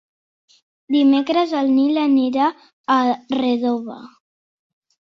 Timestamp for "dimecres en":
0.95-1.69